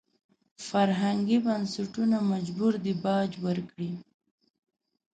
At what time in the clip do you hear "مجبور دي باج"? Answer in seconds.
2.31-3.29